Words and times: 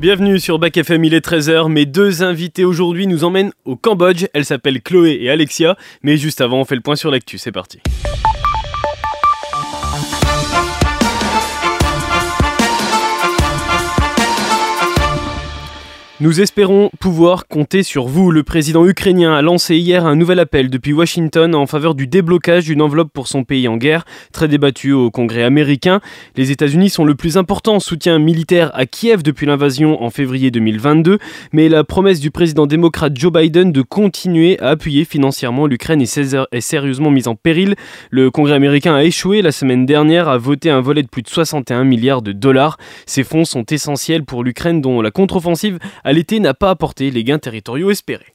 Bienvenue 0.00 0.40
sur 0.40 0.58
Bac 0.58 0.78
FM, 0.78 1.04
il 1.04 1.12
est 1.12 1.22
13h. 1.22 1.70
Mes 1.70 1.84
deux 1.84 2.22
invités 2.22 2.64
aujourd'hui 2.64 3.06
nous 3.06 3.22
emmènent 3.22 3.52
au 3.66 3.76
Cambodge. 3.76 4.24
Elles 4.32 4.46
s'appellent 4.46 4.80
Chloé 4.80 5.18
et 5.20 5.28
Alexia. 5.28 5.76
Mais 6.02 6.16
juste 6.16 6.40
avant, 6.40 6.58
on 6.60 6.64
fait 6.64 6.74
le 6.74 6.80
point 6.80 6.96
sur 6.96 7.10
l'actu. 7.10 7.36
C'est 7.36 7.52
parti. 7.52 7.80
Nous 16.22 16.42
espérons 16.42 16.90
pouvoir 17.00 17.48
compter 17.48 17.82
sur 17.82 18.06
vous. 18.06 18.30
Le 18.30 18.42
président 18.42 18.86
ukrainien 18.86 19.32
a 19.32 19.40
lancé 19.40 19.76
hier 19.76 20.04
un 20.04 20.16
nouvel 20.16 20.38
appel 20.38 20.68
depuis 20.68 20.92
Washington 20.92 21.54
en 21.54 21.64
faveur 21.66 21.94
du 21.94 22.06
déblocage 22.06 22.66
d'une 22.66 22.82
enveloppe 22.82 23.10
pour 23.10 23.26
son 23.26 23.42
pays 23.42 23.68
en 23.68 23.78
guerre, 23.78 24.04
très 24.30 24.46
débattu 24.46 24.92
au 24.92 25.10
Congrès 25.10 25.44
américain. 25.44 26.02
Les 26.36 26.50
États-Unis 26.50 26.90
sont 26.90 27.06
le 27.06 27.14
plus 27.14 27.38
important 27.38 27.80
soutien 27.80 28.18
militaire 28.18 28.70
à 28.74 28.84
Kiev 28.84 29.22
depuis 29.22 29.46
l'invasion 29.46 30.02
en 30.02 30.10
février 30.10 30.50
2022, 30.50 31.18
mais 31.54 31.70
la 31.70 31.84
promesse 31.84 32.20
du 32.20 32.30
président 32.30 32.66
démocrate 32.66 33.16
Joe 33.16 33.32
Biden 33.32 33.72
de 33.72 33.80
continuer 33.80 34.60
à 34.60 34.68
appuyer 34.68 35.06
financièrement 35.06 35.66
l'Ukraine 35.66 36.02
est 36.02 36.60
sérieusement 36.60 37.10
mise 37.10 37.28
en 37.28 37.34
péril. 37.34 37.76
Le 38.10 38.30
Congrès 38.30 38.56
américain 38.56 38.94
a 38.94 39.04
échoué 39.04 39.40
la 39.40 39.52
semaine 39.52 39.86
dernière 39.86 40.28
à 40.28 40.36
voter 40.36 40.68
un 40.68 40.82
volet 40.82 41.02
de 41.02 41.08
plus 41.08 41.22
de 41.22 41.28
61 41.28 41.84
milliards 41.84 42.20
de 42.20 42.32
dollars. 42.32 42.76
Ces 43.06 43.24
fonds 43.24 43.46
sont 43.46 43.64
essentiels 43.64 44.26
pour 44.26 44.44
l'Ukraine 44.44 44.82
dont 44.82 45.00
la 45.00 45.10
contre-offensive 45.10 45.78
a 46.04 46.09
l'été 46.12 46.40
n'a 46.40 46.54
pas 46.54 46.70
apporté 46.70 47.10
les 47.10 47.24
gains 47.24 47.38
territoriaux 47.38 47.90
espérés. 47.90 48.34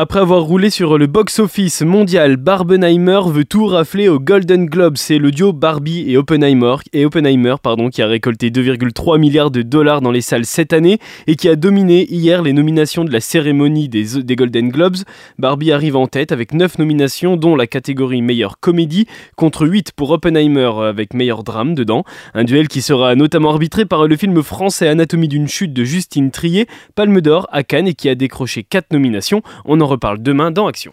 Après 0.00 0.20
avoir 0.20 0.44
roulé 0.44 0.70
sur 0.70 0.96
le 0.96 1.08
box-office 1.08 1.82
mondial, 1.82 2.36
Barbenheimer 2.36 3.18
veut 3.26 3.44
tout 3.44 3.66
rafler 3.66 4.08
au 4.08 4.20
Golden 4.20 4.66
Globe. 4.66 4.96
C'est 4.96 5.18
le 5.18 5.32
duo 5.32 5.52
Barbie 5.52 6.04
et 6.06 6.16
Oppenheimer, 6.16 6.76
et 6.92 7.04
Oppenheimer 7.04 7.56
pardon, 7.60 7.88
qui 7.88 8.00
a 8.00 8.06
récolté 8.06 8.50
2,3 8.50 9.18
milliards 9.18 9.50
de 9.50 9.62
dollars 9.62 10.00
dans 10.00 10.12
les 10.12 10.20
salles 10.20 10.44
cette 10.44 10.72
année 10.72 11.00
et 11.26 11.34
qui 11.34 11.48
a 11.48 11.56
dominé 11.56 12.06
hier 12.14 12.42
les 12.42 12.52
nominations 12.52 13.04
de 13.04 13.10
la 13.10 13.18
cérémonie 13.18 13.88
des, 13.88 14.36
Golden 14.36 14.68
Globes. 14.68 14.98
Barbie 15.36 15.72
arrive 15.72 15.96
en 15.96 16.06
tête 16.06 16.30
avec 16.30 16.54
9 16.54 16.78
nominations, 16.78 17.36
dont 17.36 17.56
la 17.56 17.66
catégorie 17.66 18.22
meilleure 18.22 18.60
comédie, 18.60 19.08
contre 19.34 19.66
8 19.66 19.90
pour 19.96 20.12
Oppenheimer 20.12 20.70
avec 20.80 21.12
meilleur 21.12 21.42
drame 21.42 21.74
dedans. 21.74 22.04
Un 22.34 22.44
duel 22.44 22.68
qui 22.68 22.82
sera 22.82 23.16
notamment 23.16 23.50
arbitré 23.50 23.84
par 23.84 24.06
le 24.06 24.16
film 24.16 24.44
français 24.44 24.86
Anatomie 24.86 25.26
d'une 25.26 25.48
chute 25.48 25.72
de 25.72 25.82
Justine 25.82 26.30
Trier, 26.30 26.68
Palme 26.94 27.20
d'Or 27.20 27.48
à 27.50 27.64
Cannes 27.64 27.88
et 27.88 27.94
qui 27.94 28.08
a 28.08 28.14
décroché 28.14 28.62
4 28.62 28.92
nominations. 28.92 29.42
Reparle 29.88 30.22
demain 30.22 30.50
dans 30.50 30.66
Action. 30.66 30.92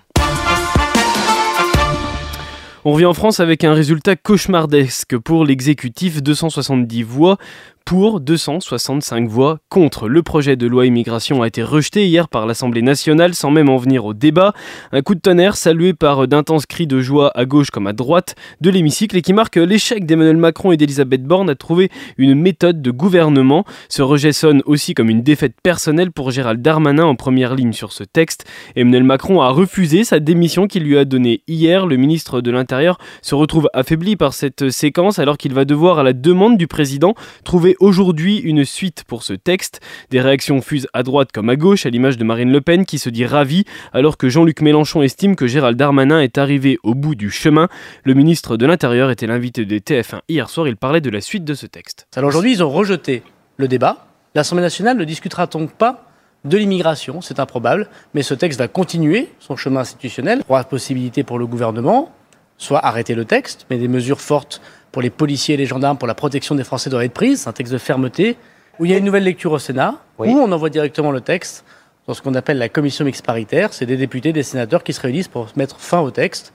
On 2.83 2.91
revient 2.93 3.05
en 3.05 3.15
France 3.15 3.39
avec 3.39 3.63
un 3.63 3.73
résultat 3.73 4.15
cauchemardesque 4.15 5.17
pour 5.17 5.43
l'exécutif 5.43 6.21
270 6.21 7.01
voix 7.01 7.38
pour 7.86 8.19
265 8.19 9.30
voix 9.30 9.59
contre. 9.69 10.09
Le 10.09 10.23
projet 10.23 10.55
de 10.55 10.66
loi 10.66 10.88
immigration 10.88 11.44
a 11.44 11.47
été 11.47 11.61
rejeté 11.61 12.08
hier 12.08 12.28
par 12.28 12.47
l'Assemblée 12.47 12.81
nationale 12.81 13.36
sans 13.36 13.52
même 13.52 13.69
en 13.69 13.78
venir 13.78 14.05
au 14.05 14.16
débat. 14.16 14.53
Un 14.91 15.03
coup 15.03 15.14
de 15.14 15.19
tonnerre 15.19 15.55
salué 15.55 15.94
par 15.94 16.28
d'intenses 16.28 16.66
cris 16.66 16.88
de 16.88 17.00
joie 17.00 17.31
à 17.36 17.45
gauche 17.45 17.69
comme 17.69 17.86
à 17.86 17.94
droite 17.94 18.36
de 18.59 18.72
l'hémicycle 18.72 19.16
et 19.16 19.22
qui 19.22 19.33
marque 19.33 19.58
l'échec 19.58 20.06
d'Emmanuel 20.08 20.38
Macron 20.38 20.72
et 20.72 20.78
d'Elisabeth 20.78 21.23
Borne 21.23 21.47
à 21.47 21.56
trouver 21.56 21.91
une 22.17 22.33
méthode 22.33 22.81
de 22.81 22.89
gouvernement. 22.89 23.66
Ce 23.88 24.02
rejet 24.02 24.33
sonne 24.33 24.63
aussi 24.66 24.95
comme 24.95 25.11
une 25.11 25.22
défaite 25.22 25.53
personnelle 25.61 26.11
pour 26.11 26.31
Gérald 26.31 26.63
Darmanin 26.63 27.06
en 27.06 27.16
première 27.16 27.53
ligne 27.53 27.73
sur 27.73 27.91
ce 27.91 28.03
texte. 28.03 28.45
Emmanuel 28.75 29.03
Macron 29.03 29.41
a 29.41 29.50
refusé 29.50 30.03
sa 30.03 30.19
démission 30.19 30.66
qu'il 30.66 30.83
lui 30.83 30.97
a 30.97 31.06
donnée 31.06 31.44
hier. 31.47 31.86
Le 31.86 31.97
ministre 31.97 32.41
de 32.41 32.50
l'Intérieur 32.50 32.97
se 33.22 33.36
retrouve 33.36 33.69
affaibli 33.73 34.16
par 34.16 34.33
cette 34.33 34.72
séquence 34.72 35.19
alors 35.19 35.38
qu'il 35.38 35.53
va 35.53 35.66
devoir 35.66 36.00
à 36.00 36.03
la 36.03 36.13
demande 36.13 36.58
du 36.58 36.66
président 36.66 37.13
trouver 37.44 37.75
aujourd'hui 37.80 38.38
une 38.38 38.66
suite 38.66 39.04
pour 39.08 39.23
ce 39.23 39.34
texte. 39.34 39.81
Des 40.09 40.22
réactions 40.22 40.62
fusent 40.62 40.88
à 40.94 41.04
droite 41.04 41.31
comme 41.31 41.50
à 41.50 41.56
gauche, 41.56 41.86
à 41.86 41.90
l'image 41.90 42.18
de 42.18 42.23
Marine 42.23 42.52
Le 42.52 42.62
Pen 42.62 42.86
qui 42.86 43.00
se 43.00 43.09
dit 43.09 43.26
ravie, 43.26 43.66
alors 43.94 44.18
que 44.18 44.30
Jean-Luc 44.30 44.62
Mélenchon 44.62 45.02
estime 45.02 45.36
que 45.36 45.48
Gérald 45.48 45.78
Darmanin 45.78 46.22
est 46.22 46.38
arrivé 46.38 46.78
au 46.84 46.94
bout 46.94 47.16
du 47.16 47.30
chemin. 47.31 47.68
Le 48.03 48.14
ministre 48.14 48.58
de 48.58 48.66
l'Intérieur 48.66 49.12
était 49.12 49.28
l'invité 49.28 49.66
de 49.66 49.78
TF1 49.78 50.19
hier 50.30 50.50
soir, 50.50 50.68
il 50.68 50.78
parlait 50.78 51.02
de 51.02 51.09
la 51.09 51.22
suite 51.22 51.46
de 51.46 51.53
ce 51.53 51.66
texte. 51.66 52.08
Alors 52.16 52.30
aujourd'hui, 52.30 52.52
ils 52.52 52.64
ont 52.64 52.69
rejeté 52.69 53.24
le 53.58 53.68
débat. 53.68 54.08
L'Assemblée 54.35 54.64
nationale 54.64 54.97
ne 54.97 55.03
discutera 55.03 55.47
donc 55.47 55.72
pas 55.72 56.09
de 56.44 56.58
l'immigration, 56.58 57.22
c'est 57.22 57.40
improbable, 57.40 57.90
mais 58.14 58.22
ce 58.22 58.34
texte 58.34 58.59
va 58.59 58.68
continuer 58.68 59.30
son 59.40 59.56
chemin 59.56 59.81
institutionnel. 59.81 60.44
Trois 60.44 60.64
possibilités 60.64 61.24
pour 61.24 61.40
le 61.40 61.47
gouvernement, 61.47 62.12
soit 62.57 62.85
arrêter 62.85 63.16
le 63.16 63.25
texte, 63.25 63.66
mais 63.69 63.77
des 63.77 63.88
mesures 63.88 64.21
fortes 64.21 64.61
pour 64.91 65.01
les 65.01 65.09
policiers 65.09 65.55
et 65.55 65.57
les 65.57 65.66
gendarmes, 65.66 65.97
pour 65.97 66.07
la 66.07 66.16
protection 66.16 66.55
des 66.55 66.63
Français 66.63 66.89
doit 66.89 67.03
être 67.03 67.13
prise. 67.13 67.41
C'est 67.41 67.49
un 67.49 67.53
texte 67.53 67.73
de 67.73 67.77
fermeté, 67.77 68.38
où 68.79 68.85
il 68.85 68.91
y 68.91 68.93
a 68.93 68.97
une 68.97 69.05
nouvelle 69.05 69.23
lecture 69.23 69.51
au 69.51 69.59
Sénat, 69.59 69.95
où 70.17 70.25
on 70.25 70.51
envoie 70.51 70.69
directement 70.69 71.11
le 71.11 71.21
texte 71.21 71.66
dans 72.07 72.13
ce 72.13 72.21
qu'on 72.21 72.33
appelle 72.35 72.57
la 72.57 72.69
commission 72.69 73.03
mixte 73.03 73.25
paritaire. 73.25 73.73
C'est 73.73 73.85
des 73.85 73.97
députés, 73.97 74.31
des 74.31 74.43
sénateurs 74.43 74.83
qui 74.83 74.93
se 74.93 75.01
réunissent 75.01 75.27
pour 75.27 75.47
mettre 75.55 75.79
fin 75.79 75.99
au 75.99 76.11
texte. 76.11 76.53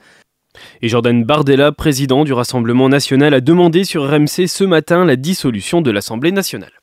Et 0.81 0.89
Jordan 0.89 1.23
Bardella, 1.23 1.71
président 1.71 2.23
du 2.23 2.33
Rassemblement 2.33 2.89
national, 2.89 3.33
a 3.33 3.41
demandé 3.41 3.83
sur 3.83 4.09
RMC 4.09 4.47
ce 4.47 4.63
matin 4.63 5.05
la 5.05 5.15
dissolution 5.15 5.81
de 5.81 5.91
l'Assemblée 5.91 6.31
nationale. 6.31 6.80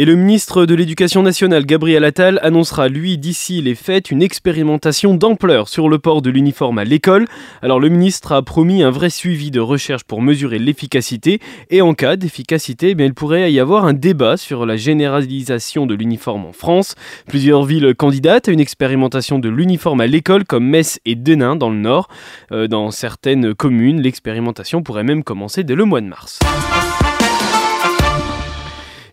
Et 0.00 0.06
le 0.06 0.16
ministre 0.16 0.64
de 0.64 0.74
l'Éducation 0.74 1.22
nationale, 1.22 1.66
Gabriel 1.66 2.04
Attal, 2.04 2.40
annoncera, 2.42 2.88
lui, 2.88 3.18
d'ici 3.18 3.60
les 3.60 3.74
fêtes, 3.74 4.10
une 4.10 4.22
expérimentation 4.22 5.12
d'ampleur 5.12 5.68
sur 5.68 5.90
le 5.90 5.98
port 5.98 6.22
de 6.22 6.30
l'uniforme 6.30 6.78
à 6.78 6.84
l'école. 6.84 7.26
Alors 7.60 7.78
le 7.78 7.90
ministre 7.90 8.32
a 8.32 8.40
promis 8.40 8.82
un 8.82 8.88
vrai 8.88 9.10
suivi 9.10 9.50
de 9.50 9.60
recherche 9.60 10.04
pour 10.04 10.22
mesurer 10.22 10.58
l'efficacité. 10.58 11.38
Et 11.68 11.82
en 11.82 11.92
cas 11.92 12.16
d'efficacité, 12.16 12.94
eh 12.98 13.04
il 13.04 13.12
pourrait 13.12 13.52
y 13.52 13.60
avoir 13.60 13.84
un 13.84 13.92
débat 13.92 14.38
sur 14.38 14.64
la 14.64 14.78
généralisation 14.78 15.84
de 15.84 15.94
l'uniforme 15.94 16.46
en 16.46 16.54
France. 16.54 16.94
Plusieurs 17.28 17.64
villes 17.64 17.94
candidatent 17.94 18.48
à 18.48 18.52
une 18.52 18.60
expérimentation 18.60 19.38
de 19.38 19.50
l'uniforme 19.50 20.00
à 20.00 20.06
l'école, 20.06 20.46
comme 20.46 20.64
Metz 20.64 20.98
et 21.04 21.14
Denain 21.14 21.56
dans 21.56 21.68
le 21.68 21.76
Nord. 21.76 22.08
Euh, 22.52 22.68
dans 22.68 22.90
certaines 22.90 23.54
communes, 23.54 24.00
l'expérimentation 24.00 24.82
pourrait 24.82 25.04
même 25.04 25.22
commencer 25.22 25.62
dès 25.62 25.74
le 25.74 25.84
mois 25.84 26.00
de 26.00 26.06
mars. 26.06 26.38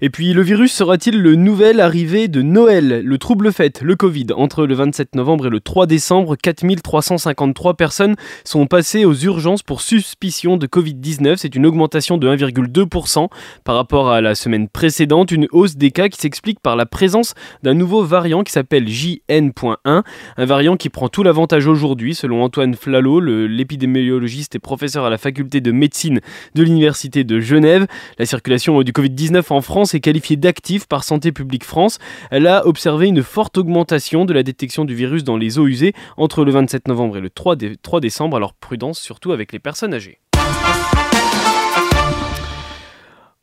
Et 0.01 0.09
puis 0.09 0.33
le 0.33 0.43
virus 0.43 0.73
sera-t-il 0.73 1.19
le 1.19 1.35
nouvel 1.35 1.79
arrivé 1.79 2.27
de 2.27 2.41
Noël? 2.43 3.01
Le 3.03 3.17
trouble 3.17 3.51
fête, 3.51 3.81
le 3.81 3.95
Covid. 3.95 4.27
Entre 4.35 4.65
le 4.65 4.75
27 4.75 5.15
novembre 5.15 5.47
et 5.47 5.49
le 5.49 5.59
3 5.59 5.87
décembre, 5.87 6.35
4353 6.35 7.73
personnes 7.73 8.15
sont 8.43 8.67
passées 8.67 9.05
aux 9.05 9.15
urgences 9.15 9.63
pour 9.63 9.81
suspicion 9.81 10.57
de 10.57 10.67
Covid-19. 10.67 11.37
C'est 11.37 11.55
une 11.55 11.65
augmentation 11.65 12.17
de 12.17 12.27
1,2% 12.27 13.27
par 13.63 13.75
rapport 13.75 14.11
à 14.11 14.21
la 14.21 14.35
semaine 14.35 14.69
précédente. 14.69 15.31
Une 15.31 15.47
hausse 15.51 15.77
des 15.77 15.89
cas 15.91 16.09
qui 16.09 16.19
s'explique 16.19 16.59
par 16.59 16.75
la 16.75 16.85
présence 16.85 17.33
d'un 17.63 17.73
nouveau 17.73 18.03
variant 18.03 18.43
qui 18.43 18.51
s'appelle 18.51 18.87
JN.1. 18.87 19.75
Un 19.85 20.45
variant 20.45 20.77
qui 20.77 20.89
prend 20.89 21.09
tout 21.09 21.23
l'avantage 21.23 21.65
aujourd'hui, 21.65 22.13
selon 22.13 22.43
Antoine 22.43 22.75
Flalot, 22.75 23.19
l'épidémiologiste 23.19 24.55
et 24.55 24.59
professeur 24.59 25.05
à 25.05 25.09
la 25.09 25.17
faculté 25.17 25.59
de 25.59 25.71
médecine 25.71 26.19
de 26.53 26.63
l'Université 26.63 27.23
de 27.23 27.39
Genève. 27.39 27.87
La 28.19 28.25
circulation 28.25 28.83
du 28.83 28.91
Covid-19 28.91 29.43
en 29.49 29.61
France 29.61 29.86
est 29.93 29.99
qualifiée 29.99 30.37
d'active 30.37 30.87
par 30.87 31.03
Santé 31.03 31.31
publique 31.31 31.63
France. 31.63 31.99
Elle 32.31 32.47
a 32.47 32.65
observé 32.65 33.07
une 33.07 33.23
forte 33.23 33.57
augmentation 33.57 34.25
de 34.25 34.33
la 34.33 34.43
détection 34.43 34.85
du 34.85 34.95
virus 34.95 35.23
dans 35.23 35.37
les 35.37 35.59
eaux 35.59 35.67
usées 35.67 35.93
entre 36.17 36.45
le 36.45 36.51
27 36.51 36.87
novembre 36.87 37.17
et 37.17 37.21
le 37.21 37.29
3, 37.29 37.55
3 37.81 37.99
décembre, 37.99 38.37
alors 38.37 38.53
prudence 38.53 38.99
surtout 38.99 39.31
avec 39.31 39.51
les 39.51 39.59
personnes 39.59 39.93
âgées. 39.93 40.19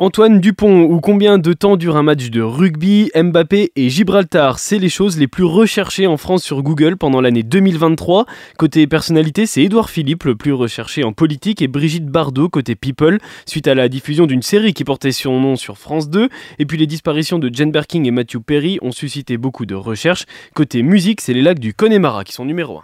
Antoine 0.00 0.40
Dupont, 0.40 0.82
ou 0.82 0.98
combien 0.98 1.38
de 1.38 1.52
temps 1.52 1.76
dure 1.76 1.96
un 1.96 2.02
match 2.02 2.28
de 2.28 2.40
rugby 2.40 3.12
Mbappé 3.14 3.70
et 3.76 3.88
Gibraltar, 3.90 4.58
c'est 4.58 4.80
les 4.80 4.88
choses 4.88 5.16
les 5.18 5.28
plus 5.28 5.44
recherchées 5.44 6.08
en 6.08 6.16
France 6.16 6.42
sur 6.42 6.64
Google 6.64 6.96
pendant 6.96 7.20
l'année 7.20 7.44
2023. 7.44 8.26
Côté 8.58 8.88
personnalité, 8.88 9.46
c'est 9.46 9.62
Édouard 9.62 9.90
Philippe, 9.90 10.24
le 10.24 10.34
plus 10.34 10.52
recherché 10.52 11.04
en 11.04 11.12
politique, 11.12 11.62
et 11.62 11.68
Brigitte 11.68 12.06
Bardot, 12.06 12.48
côté 12.48 12.74
people, 12.74 13.18
suite 13.46 13.68
à 13.68 13.76
la 13.76 13.88
diffusion 13.88 14.26
d'une 14.26 14.42
série 14.42 14.74
qui 14.74 14.82
portait 14.82 15.12
son 15.12 15.38
nom 15.38 15.54
sur 15.54 15.78
France 15.78 16.10
2. 16.10 16.28
Et 16.58 16.66
puis 16.66 16.76
les 16.76 16.88
disparitions 16.88 17.38
de 17.38 17.48
Jane 17.52 17.70
Birkin 17.70 18.02
et 18.02 18.10
Matthew 18.10 18.38
Perry 18.44 18.80
ont 18.82 18.90
suscité 18.90 19.36
beaucoup 19.36 19.64
de 19.64 19.76
recherches. 19.76 20.24
Côté 20.54 20.82
musique, 20.82 21.20
c'est 21.20 21.34
les 21.34 21.42
lacs 21.42 21.60
du 21.60 21.72
Connemara 21.72 22.24
qui 22.24 22.32
sont 22.32 22.44
numéro 22.44 22.78
1. 22.78 22.82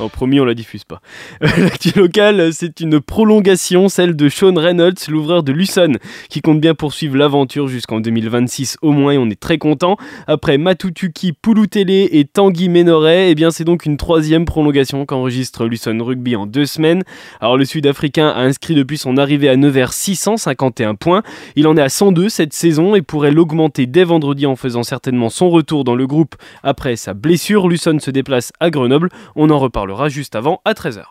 Oh, 0.00 0.08
promis, 0.08 0.38
on 0.38 0.44
la 0.44 0.54
diffuse 0.54 0.84
pas. 0.84 1.00
L'actu 1.40 1.90
local, 1.98 2.52
c'est 2.52 2.78
une 2.78 3.00
prolongation, 3.00 3.88
celle 3.88 4.14
de 4.14 4.28
Sean 4.28 4.54
Reynolds, 4.54 4.94
l'ouvreur 5.08 5.42
de 5.42 5.50
Luson, 5.50 5.94
qui 6.28 6.40
compte 6.40 6.60
bien 6.60 6.74
poursuivre 6.74 7.16
l'aventure 7.16 7.66
jusqu'en 7.66 7.98
2026 7.98 8.76
au 8.80 8.92
moins, 8.92 9.14
et 9.14 9.18
on 9.18 9.28
est 9.28 9.40
très 9.40 9.58
content. 9.58 9.96
Après 10.28 10.56
Matutuki, 10.56 11.32
Pulutele 11.32 11.90
et 11.90 12.24
Tanguy 12.24 12.68
Ménoret, 12.68 13.32
eh 13.32 13.34
bien 13.34 13.50
c'est 13.50 13.64
donc 13.64 13.86
une 13.86 13.96
troisième 13.96 14.44
prolongation 14.44 15.04
qu'enregistre 15.04 15.66
Luson 15.66 15.98
Rugby 16.00 16.36
en 16.36 16.46
deux 16.46 16.66
semaines. 16.66 17.02
Alors 17.40 17.56
le 17.56 17.64
Sud-Africain 17.64 18.28
a 18.28 18.42
inscrit 18.42 18.76
depuis 18.76 18.98
son 18.98 19.16
arrivée 19.16 19.48
à 19.48 19.56
Nevers 19.56 19.92
651 19.92 20.94
points. 20.94 21.24
Il 21.56 21.66
en 21.66 21.76
est 21.76 21.82
à 21.82 21.88
102 21.88 22.28
cette 22.28 22.52
saison 22.52 22.94
et 22.94 23.02
pourrait 23.02 23.32
l'augmenter 23.32 23.86
dès 23.86 24.04
vendredi 24.04 24.46
en 24.46 24.54
faisant 24.54 24.84
certainement 24.84 25.28
son 25.28 25.50
retour 25.50 25.82
dans 25.82 25.96
le 25.96 26.06
groupe 26.06 26.36
après 26.62 26.94
sa 26.94 27.14
blessure. 27.14 27.66
Luson 27.66 27.98
se 27.98 28.12
déplace 28.12 28.52
à 28.60 28.70
Grenoble. 28.70 29.08
On 29.34 29.50
en 29.50 29.58
reparle 29.58 29.87
juste 30.08 30.36
avant 30.36 30.60
à 30.64 30.72
13h. 30.72 31.04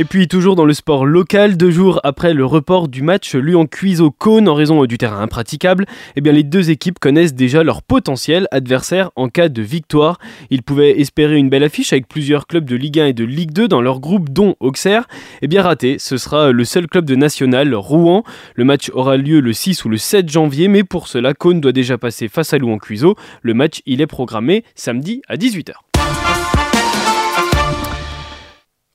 Et 0.00 0.04
puis 0.04 0.28
toujours 0.28 0.54
dans 0.54 0.64
le 0.64 0.74
sport 0.74 1.06
local, 1.06 1.56
deux 1.56 1.72
jours 1.72 1.98
après 2.04 2.32
le 2.32 2.44
report 2.44 2.86
du 2.86 3.02
match 3.02 3.34
Lyon 3.34 3.66
Cuiseau 3.66 4.12
Cône 4.12 4.48
en 4.48 4.54
raison 4.54 4.84
du 4.84 4.96
terrain 4.96 5.20
impraticable, 5.20 5.86
eh 6.14 6.20
bien 6.20 6.32
les 6.32 6.44
deux 6.44 6.70
équipes 6.70 7.00
connaissent 7.00 7.34
déjà 7.34 7.64
leur 7.64 7.82
potentiel 7.82 8.46
adversaire 8.52 9.10
en 9.16 9.28
cas 9.28 9.48
de 9.48 9.60
victoire. 9.60 10.20
Ils 10.50 10.62
pouvaient 10.62 11.00
espérer 11.00 11.36
une 11.36 11.50
belle 11.50 11.64
affiche 11.64 11.92
avec 11.92 12.06
plusieurs 12.06 12.46
clubs 12.46 12.64
de 12.64 12.76
Ligue 12.76 13.00
1 13.00 13.06
et 13.06 13.12
de 13.12 13.24
Ligue 13.24 13.50
2 13.50 13.66
dans 13.66 13.80
leur 13.80 13.98
groupe 13.98 14.30
dont 14.30 14.54
Auxerre. 14.60 15.08
Eh 15.42 15.48
bien 15.48 15.62
raté, 15.62 15.98
ce 15.98 16.16
sera 16.16 16.52
le 16.52 16.64
seul 16.64 16.86
club 16.86 17.04
de 17.04 17.16
national, 17.16 17.74
Rouen. 17.74 18.22
Le 18.54 18.62
match 18.62 18.92
aura 18.94 19.16
lieu 19.16 19.40
le 19.40 19.52
6 19.52 19.84
ou 19.84 19.88
le 19.88 19.96
7 19.96 20.28
janvier, 20.28 20.68
mais 20.68 20.84
pour 20.84 21.08
cela 21.08 21.34
Cône 21.34 21.60
doit 21.60 21.72
déjà 21.72 21.98
passer 21.98 22.28
face 22.28 22.52
à 22.52 22.58
Lyon 22.58 22.78
Cuiseau. 22.78 23.16
Le 23.42 23.52
match 23.52 23.82
il 23.84 24.00
est 24.00 24.06
programmé 24.06 24.62
samedi 24.76 25.22
à 25.26 25.34
18h. 25.34 25.87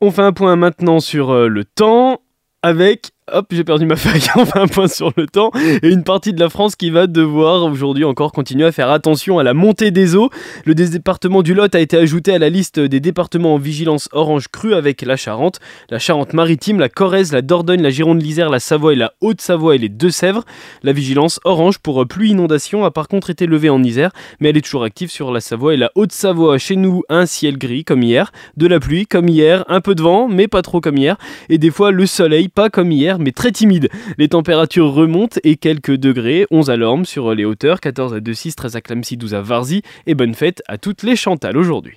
On 0.05 0.11
fait 0.11 0.21
un 0.21 0.33
point 0.33 0.57
maintenant 0.57 1.00
sur 1.00 1.31
euh, 1.31 1.47
le 1.47 1.63
temps 1.63 2.19
avec 2.61 3.11
Hop, 3.31 3.45
j'ai 3.51 3.63
perdu 3.63 3.85
ma 3.85 3.95
feuille. 3.95 4.21
On 4.35 4.43
un 4.59 4.67
point 4.67 4.89
sur 4.89 5.13
le 5.15 5.27
temps. 5.27 5.51
Et 5.81 5.87
une 5.87 6.03
partie 6.03 6.33
de 6.33 6.39
la 6.41 6.49
France 6.49 6.75
qui 6.75 6.89
va 6.89 7.07
devoir 7.07 7.63
aujourd'hui 7.63 8.03
encore 8.03 8.33
continuer 8.33 8.65
à 8.65 8.73
faire 8.73 8.91
attention 8.91 9.39
à 9.39 9.43
la 9.43 9.53
montée 9.53 9.91
des 9.91 10.15
eaux. 10.15 10.29
Le 10.65 10.75
département 10.75 11.41
du 11.41 11.53
Lot 11.53 11.73
a 11.73 11.79
été 11.79 11.95
ajouté 11.95 12.33
à 12.33 12.39
la 12.39 12.49
liste 12.49 12.81
des 12.81 12.99
départements 12.99 13.53
en 13.53 13.57
vigilance 13.57 14.09
orange 14.11 14.49
crue 14.49 14.73
avec 14.73 15.01
la 15.03 15.15
Charente, 15.15 15.61
la 15.89 15.99
Charente-Maritime, 15.99 16.79
la 16.79 16.89
Corrèze, 16.89 17.31
la 17.31 17.41
Dordogne, 17.41 17.81
la 17.81 17.91
Gironde, 17.91 18.21
l'Isère, 18.21 18.49
la 18.49 18.59
Savoie 18.59 18.91
et 18.91 18.97
la 18.97 19.13
Haute-Savoie 19.21 19.75
et 19.75 19.77
les 19.79 19.89
Deux-Sèvres. 19.89 20.43
La 20.83 20.91
vigilance 20.91 21.39
orange 21.45 21.79
pour 21.79 22.05
pluie 22.05 22.31
inondation 22.31 22.83
a 22.83 22.91
par 22.91 23.07
contre 23.07 23.29
été 23.29 23.45
levée 23.45 23.69
en 23.69 23.81
Isère, 23.83 24.11
mais 24.41 24.49
elle 24.49 24.57
est 24.57 24.61
toujours 24.61 24.83
active 24.83 25.09
sur 25.09 25.31
la 25.31 25.39
Savoie 25.39 25.75
et 25.75 25.77
la 25.77 25.91
Haute-Savoie. 25.95 26.57
Chez 26.57 26.75
nous, 26.75 27.03
un 27.07 27.25
ciel 27.25 27.57
gris 27.57 27.85
comme 27.85 28.03
hier, 28.03 28.33
de 28.57 28.67
la 28.67 28.81
pluie 28.81 29.07
comme 29.07 29.29
hier, 29.29 29.63
un 29.69 29.79
peu 29.79 29.95
de 29.95 30.01
vent, 30.01 30.27
mais 30.27 30.49
pas 30.49 30.61
trop 30.61 30.81
comme 30.81 30.97
hier, 30.97 31.15
et 31.47 31.57
des 31.57 31.71
fois 31.71 31.91
le 31.91 32.05
soleil, 32.05 32.49
pas 32.49 32.69
comme 32.69 32.91
hier 32.91 33.12
mais 33.19 33.31
très 33.31 33.51
timide. 33.51 33.89
Les 34.18 34.30
températures 34.30 34.92
remontent 34.92 35.39
et 35.44 35.56
quelques 35.56 35.95
degrés, 35.95 36.45
11 36.51 36.69
à 36.69 36.77
Lorme 36.77 37.06
sur 37.06 37.33
les 37.33 37.45
hauteurs, 37.45 37.80
14 37.80 38.13
à 38.13 38.19
2-6, 38.19 38.56
13 38.56 38.75
à 38.75 38.81
Clamcy, 38.81 39.18
12 39.18 39.33
à 39.33 39.42
Varzy, 39.42 39.81
et 40.07 40.15
bonne 40.15 40.33
fête 40.33 40.62
à 40.68 40.77
toutes 40.77 41.04
les 41.04 41.15
Chantal 41.15 41.57
aujourd'hui. 41.57 41.95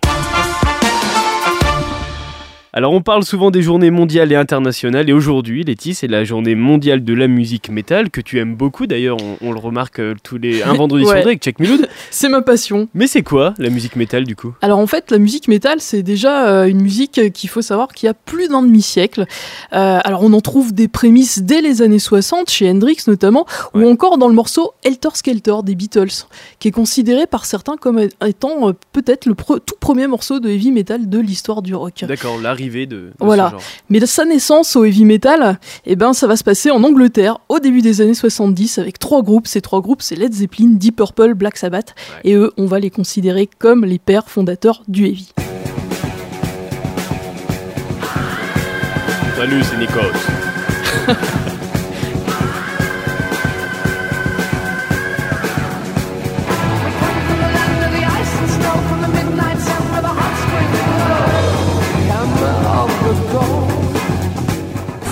Alors 2.76 2.93
on 2.93 3.00
parle 3.00 3.25
souvent 3.25 3.50
des 3.50 3.62
journées 3.62 3.90
mondiales 3.90 4.31
et 4.32 4.37
internationales 4.37 5.08
et 5.08 5.14
aujourd'hui, 5.14 5.64
Letty, 5.64 5.94
c'est 5.94 6.08
la 6.08 6.25
journée 6.25 6.55
mondiale 6.55 7.05
de 7.05 7.14
la 7.14 7.26
musique 7.26 7.70
métal 7.70 8.11
que 8.11 8.20
tu 8.20 8.38
aimes 8.38 8.55
beaucoup. 8.55 8.87
D'ailleurs, 8.87 9.17
on, 9.40 9.52
le 9.52 9.58
remarque 9.58 9.99
euh, 9.99 10.14
tous 10.23 10.37
les 10.37 10.62
un 10.62 10.75
vendredi 10.75 11.06
sur 11.06 11.14
deux 11.14 11.20
avec 11.20 11.43
Check 11.43 11.58
Miloud. 11.58 11.88
c'est 12.11 12.28
ma 12.28 12.43
passion. 12.43 12.87
Mais 12.93 13.06
c'est 13.06 13.23
quoi 13.23 13.55
la 13.56 13.70
musique 13.70 13.96
métal 13.96 14.25
du 14.25 14.37
coup? 14.37 14.52
Alors 14.61 14.78
en 14.78 14.87
fait, 14.87 15.11
la 15.11 15.17
musique 15.17 15.49
métal, 15.49 15.81
c'est 15.81 16.02
déjà 16.02 16.50
euh, 16.50 16.64
une 16.67 16.82
musique 16.82 17.32
qu'il 17.32 17.49
faut 17.49 17.62
savoir 17.62 17.88
qu'il 17.88 18.08
y 18.08 18.11
a 18.11 18.14
plus 18.14 18.49
d'un 18.49 18.61
demi-siècle. 18.61 19.25
Euh, 19.72 19.99
alors 20.05 20.22
on 20.22 20.34
en 20.34 20.43
trouve 20.43 20.75
des 20.75 20.88
prémices 20.88 21.38
dès 21.38 21.62
les 21.62 21.81
années 21.81 21.99
60 21.99 22.50
chez 22.50 22.69
Hendrix 22.69 22.99
notamment, 23.06 23.46
ou 23.72 23.88
encore 23.88 24.19
dans 24.19 24.29
le 24.29 24.34
morceau 24.34 24.75
Helter 24.84 25.08
Skelter 25.14 25.55
des 25.64 25.76
Beatles, 25.76 26.26
qui 26.58 26.69
est 26.69 26.72
considéré 26.72 27.26
par 27.26 27.46
certains 27.46 27.79
comme 27.79 28.06
étant 28.26 28.75
peut-être 28.93 29.25
le 29.25 29.34
tout 29.34 29.76
premier 29.81 30.08
morceau 30.08 30.40
de 30.40 30.50
heavy 30.50 30.72
metal 30.72 31.08
de 31.08 31.19
l'histoire 31.19 31.62
du 31.62 31.75
rock. 31.75 32.05
D'accord, 32.06 32.37
de, 32.71 33.13
voilà. 33.19 33.53
Mais 33.89 34.05
sa 34.07 34.25
naissance 34.25 34.77
au 34.77 34.85
heavy 34.85 35.05
metal, 35.05 35.59
eh 35.85 35.97
ben, 35.97 36.13
ça 36.13 36.27
va 36.27 36.37
se 36.37 36.45
passer 36.45 36.71
en 36.71 36.83
Angleterre 36.83 37.39
au 37.49 37.59
début 37.59 37.83
des 37.83 38.01
années 38.01 38.15
70 38.15 38.79
avec 38.79 38.99
trois 38.99 39.23
groupes. 39.23 39.47
Ces 39.47 39.61
trois 39.61 39.81
groupes, 39.81 40.03
c'est 40.03 40.17
Led 40.17 40.33
Zeppelin, 40.33 40.71
Deep 40.71 40.97
Purple, 40.97 41.35
Black 41.35 41.57
Sabbath. 41.57 41.95
Et 42.25 42.35
eux, 42.35 42.53
on 42.57 42.67
va 42.67 42.79
les 42.81 42.91
considérer 42.91 43.49
comme 43.59 43.85
les 43.85 43.99
pères 43.99 44.29
fondateurs 44.29 44.83
du 44.89 45.07
heavy. 45.07 45.33
Salut, 49.37 49.63
c'est 49.63 49.79
Nikos. 49.79 51.53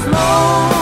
Slow. 0.03 0.74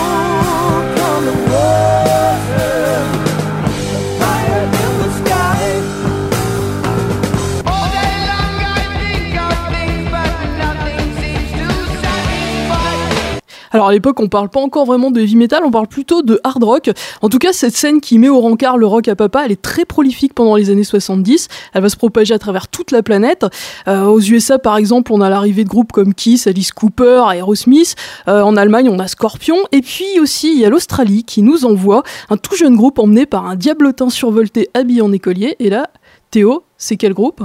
Alors 13.73 13.89
à 13.89 13.93
l'époque, 13.93 14.21
on 14.21 14.29
parle 14.29 14.51
pas 14.51 14.61
encore 14.61 14.85
vraiment 14.85 15.11
de 15.11 15.21
heavy 15.21 15.37
metal, 15.37 15.63
on 15.65 15.71
parle 15.71 15.89
plutôt 15.89 16.23
de 16.23 16.41
hard 16.45 16.63
rock. 16.63 16.91
En 17.23 17.29
tout 17.29 17.39
cas, 17.39 17.53
cette 17.53 17.75
scène 17.75 18.01
qui 18.01 18.19
met 18.19 18.29
au 18.29 18.41
rencard 18.41 18.77
le 18.77 18.87
rock 18.87 19.09
à 19.09 19.17
papa, 19.17 19.43
elle 19.45 19.53
est 19.53 19.63
très 19.63 19.85
prolifique 19.85 20.35
pendant 20.35 20.57
les 20.57 20.71
années 20.71 20.85
70. 20.85 21.49
Elle 21.73 21.83
va 21.83 21.89
se 21.89 21.97
propager 21.97 22.35
à 22.35 22.39
travers 22.39 22.69
toute 22.69 22.91
la 22.91 23.03
planète. 23.03 23.47
Euh, 23.89 24.05
aux 24.05 24.21
USA, 24.21 24.59
par 24.59 24.77
exemple, 24.77 25.13
on 25.13 25.21
a 25.21 25.31
l'arrivée 25.31 25.65
de 25.65 25.69
groupes 25.69 25.93
comme 25.93 26.15
Kiss, 26.15 26.47
Alice 26.47 26.73
Cooper, 26.73 27.25
Aerosmith. 27.33 27.97
Euh, 28.29 28.43
en 28.43 28.57
Allemagne, 28.57 28.89
on 28.91 28.99
a 28.99 29.09
Scorpion. 29.09 29.57
Et 29.73 29.81
puis 29.81 30.21
aussi, 30.21 30.53
il 30.53 30.61
y 30.61 30.65
a 30.65 30.71
l'Australie 30.71 31.25
qui 31.25 31.43
nous 31.43 31.65
envoie 31.65 32.03
un 32.29 32.37
tout 32.37 32.57
jeune 32.57 32.77
groupe 32.77 32.99
emmené 32.99 33.27
par 33.27 33.47
un 33.47 33.57
diablotin 33.57 34.11
survolté 34.11 34.69
habillé 34.75 35.01
en 35.01 35.13
écolier. 35.13 35.57
Et 35.59 35.71
là, 35.71 35.89
Théo, 36.31 36.65
c'est 36.77 36.97
quel 36.97 37.15
groupe? 37.15 37.43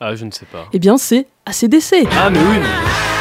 Ah, 0.00 0.14
je 0.14 0.24
ne 0.24 0.30
sais 0.30 0.46
pas. 0.46 0.66
Eh 0.72 0.78
bien, 0.78 0.98
c'est 0.98 1.26
ACDC. 1.46 2.06
Ah, 2.12 2.30
mais 2.30 2.38
oui. 2.38 3.13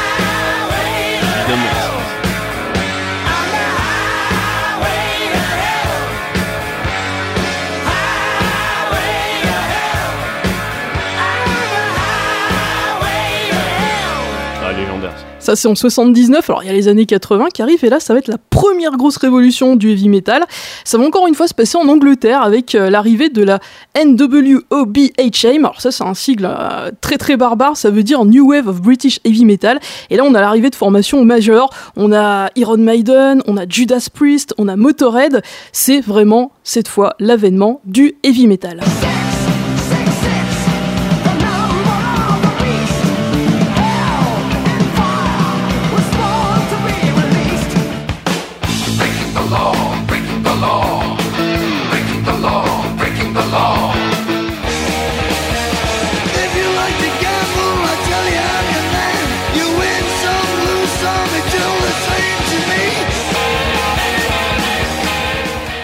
C'est 15.55 15.67
en 15.67 15.75
79. 15.75 16.49
Alors, 16.49 16.63
il 16.63 16.67
y 16.67 16.69
a 16.69 16.73
les 16.73 16.87
années 16.87 17.05
80 17.05 17.47
qui 17.53 17.61
arrivent, 17.61 17.83
et 17.83 17.89
là, 17.89 17.99
ça 17.99 18.13
va 18.13 18.19
être 18.19 18.27
la 18.27 18.37
première 18.37 18.97
grosse 18.97 19.17
révolution 19.17 19.75
du 19.75 19.91
heavy 19.91 20.09
metal. 20.09 20.43
Ça 20.83 20.97
va 20.97 21.05
encore 21.05 21.27
une 21.27 21.35
fois 21.35 21.47
se 21.47 21.53
passer 21.53 21.77
en 21.77 21.87
Angleterre 21.87 22.41
avec 22.41 22.75
euh, 22.75 22.89
l'arrivée 22.89 23.29
de 23.29 23.43
la 23.43 23.59
NWOBHM. 23.95 25.65
Alors, 25.65 25.81
ça, 25.81 25.91
c'est 25.91 26.03
un 26.03 26.13
sigle 26.13 26.45
euh, 26.49 26.91
très 27.01 27.17
très 27.17 27.37
barbare. 27.37 27.77
Ça 27.77 27.89
veut 27.89 28.03
dire 28.03 28.25
New 28.25 28.49
Wave 28.49 28.67
of 28.67 28.81
British 28.81 29.19
Heavy 29.23 29.45
Metal. 29.45 29.79
Et 30.09 30.17
là, 30.17 30.23
on 30.25 30.33
a 30.33 30.41
l'arrivée 30.41 30.69
de 30.69 30.75
formations 30.75 31.23
majeures. 31.25 31.69
On 31.95 32.11
a 32.13 32.49
Iron 32.55 32.77
Maiden, 32.77 33.41
on 33.47 33.57
a 33.57 33.67
Judas 33.67 34.07
Priest, 34.13 34.53
on 34.57 34.67
a 34.67 34.75
Motorhead. 34.75 35.41
C'est 35.71 36.01
vraiment, 36.01 36.51
cette 36.63 36.87
fois, 36.87 37.15
l'avènement 37.19 37.81
du 37.85 38.15
heavy 38.23 38.47
metal. 38.47 38.81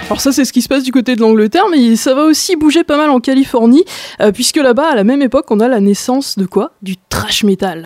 Alors 0.09 0.21
ça 0.21 0.31
c'est 0.31 0.43
ce 0.43 0.51
qui 0.51 0.63
se 0.63 0.67
passe 0.67 0.81
du 0.83 0.91
côté 0.91 1.15
de 1.15 1.21
l'Angleterre, 1.21 1.65
mais 1.69 1.95
ça 1.95 2.15
va 2.15 2.23
aussi 2.23 2.55
bouger 2.55 2.83
pas 2.83 2.97
mal 2.97 3.11
en 3.11 3.19
Californie, 3.19 3.83
euh, 4.21 4.31
puisque 4.31 4.55
là-bas 4.55 4.89
à 4.89 4.95
la 4.95 5.03
même 5.03 5.21
époque 5.21 5.45
on 5.51 5.59
a 5.59 5.67
la 5.67 5.79
naissance 5.79 6.35
de 6.35 6.47
quoi? 6.47 6.71
Du 6.81 6.95
trash 7.09 7.43
metal. 7.43 7.85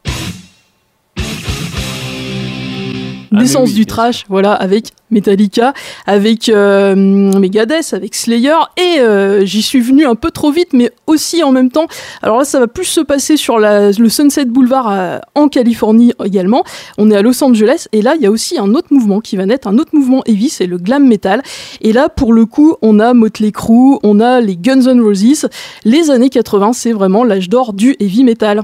Ah, 3.33 3.39
naissance 3.39 3.73
du 3.73 3.85
trash, 3.85 4.25
voilà, 4.29 4.53
avec 4.53 4.89
Metallica, 5.09 5.73
avec 6.05 6.49
euh, 6.49 6.95
Megadeth, 6.95 7.93
avec 7.93 8.15
Slayer, 8.15 8.55
et 8.77 8.99
euh, 8.99 9.45
j'y 9.45 9.61
suis 9.61 9.79
venu 9.79 10.05
un 10.05 10.15
peu 10.15 10.29
trop 10.29 10.51
vite, 10.51 10.69
mais 10.73 10.91
aussi 11.07 11.43
en 11.43 11.51
même 11.51 11.71
temps. 11.71 11.87
Alors 12.21 12.39
là, 12.39 12.45
ça 12.45 12.59
va 12.59 12.67
plus 12.67 12.85
se 12.85 13.01
passer 13.01 13.37
sur 13.37 13.59
la, 13.59 13.91
le 13.91 14.09
Sunset 14.09 14.45
Boulevard 14.45 14.91
euh, 14.91 15.19
en 15.35 15.47
Californie 15.47 16.13
également. 16.23 16.63
On 16.97 17.09
est 17.09 17.15
à 17.15 17.21
Los 17.21 17.43
Angeles, 17.43 17.87
et 17.91 18.01
là, 18.01 18.13
il 18.15 18.21
y 18.21 18.27
a 18.27 18.31
aussi 18.31 18.59
un 18.59 18.73
autre 18.75 18.87
mouvement 18.91 19.19
qui 19.19 19.35
va 19.35 19.45
naître, 19.45 19.67
un 19.67 19.77
autre 19.77 19.91
mouvement 19.93 20.21
heavy, 20.25 20.49
c'est 20.49 20.67
le 20.67 20.77
glam 20.77 21.07
metal. 21.07 21.41
Et 21.81 21.93
là, 21.93 22.09
pour 22.09 22.33
le 22.33 22.45
coup, 22.45 22.75
on 22.81 22.99
a 22.99 23.13
Motley 23.13 23.51
Crue, 23.51 23.97
on 24.03 24.19
a 24.19 24.41
les 24.41 24.57
Guns 24.57 24.87
N' 24.87 25.01
Roses. 25.01 25.47
Les 25.85 26.11
années 26.11 26.29
80, 26.29 26.73
c'est 26.73 26.91
vraiment 26.91 27.23
l'âge 27.23 27.49
d'or 27.49 27.73
du 27.73 27.95
heavy 27.99 28.23
metal. 28.23 28.63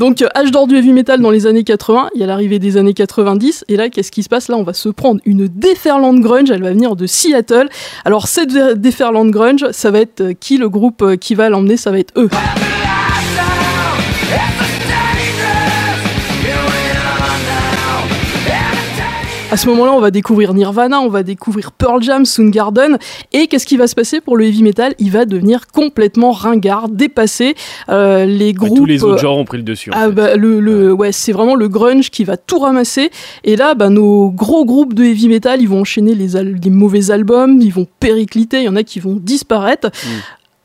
Donc, 0.00 0.24
âge 0.34 0.50
d'or 0.50 0.66
du 0.66 0.76
heavy 0.76 0.94
metal 0.94 1.20
dans 1.20 1.30
les 1.30 1.46
années 1.46 1.62
80, 1.62 2.08
il 2.14 2.22
y 2.22 2.24
a 2.24 2.26
l'arrivée 2.26 2.58
des 2.58 2.78
années 2.78 2.94
90, 2.94 3.66
et 3.68 3.76
là, 3.76 3.90
qu'est-ce 3.90 4.10
qui 4.10 4.22
se 4.22 4.30
passe? 4.30 4.48
Là, 4.48 4.56
on 4.56 4.62
va 4.62 4.72
se 4.72 4.88
prendre 4.88 5.20
une 5.26 5.46
déferlante 5.46 6.20
grunge, 6.20 6.50
elle 6.50 6.62
va 6.62 6.70
venir 6.70 6.96
de 6.96 7.06
Seattle. 7.06 7.68
Alors, 8.06 8.26
cette 8.26 8.56
déferlante 8.80 9.30
grunge, 9.30 9.66
ça 9.72 9.90
va 9.90 10.00
être 10.00 10.32
qui 10.40 10.56
le 10.56 10.70
groupe 10.70 11.16
qui 11.16 11.34
va 11.34 11.50
l'emmener? 11.50 11.76
Ça 11.76 11.90
va 11.90 11.98
être 11.98 12.14
eux. 12.16 12.30
À 19.52 19.56
ce 19.56 19.68
moment-là, 19.68 19.92
on 19.92 20.00
va 20.00 20.12
découvrir 20.12 20.54
Nirvana, 20.54 21.00
on 21.00 21.08
va 21.08 21.24
découvrir 21.24 21.72
Pearl 21.72 22.00
Jam, 22.00 22.24
Soundgarden. 22.24 22.98
Et 23.32 23.48
qu'est-ce 23.48 23.66
qui 23.66 23.76
va 23.76 23.88
se 23.88 23.96
passer 23.96 24.20
pour 24.20 24.36
le 24.36 24.44
heavy 24.44 24.62
metal? 24.62 24.94
Il 25.00 25.10
va 25.10 25.24
devenir 25.24 25.66
complètement 25.66 26.30
ringard, 26.30 26.88
dépassé. 26.88 27.56
Euh, 27.88 28.26
les 28.26 28.52
groupes. 28.52 28.76
tous 28.78 28.84
les 28.84 29.02
autres 29.02 29.18
genres 29.18 29.38
ont 29.38 29.44
pris 29.44 29.56
le 29.58 29.64
dessus. 29.64 29.90
ah, 29.92 30.08
bah, 30.10 30.36
le, 30.36 30.60
le, 30.60 30.92
ouais, 30.92 31.10
c'est 31.10 31.32
vraiment 31.32 31.56
le 31.56 31.66
grunge 31.68 32.10
qui 32.10 32.22
va 32.22 32.36
tout 32.36 32.60
ramasser. 32.60 33.10
Et 33.42 33.56
là, 33.56 33.74
bah, 33.74 33.88
nos 33.88 34.30
gros 34.30 34.64
groupes 34.64 34.94
de 34.94 35.02
heavy 35.02 35.28
metal, 35.28 35.60
ils 35.60 35.68
vont 35.68 35.80
enchaîner 35.80 36.14
les, 36.14 36.40
les 36.42 36.70
mauvais 36.70 37.10
albums, 37.10 37.60
ils 37.60 37.72
vont 37.72 37.88
péricliter, 37.98 38.58
il 38.58 38.64
y 38.64 38.68
en 38.68 38.76
a 38.76 38.84
qui 38.84 39.00
vont 39.00 39.18
disparaître. 39.20 39.88
Mm. 39.88 40.08